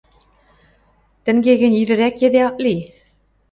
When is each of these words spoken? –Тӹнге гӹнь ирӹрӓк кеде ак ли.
–Тӹнге 1.23 1.53
гӹнь 1.61 1.77
ирӹрӓк 1.81 2.13
кеде 2.19 2.39
ак 2.49 2.57
ли. 2.63 2.75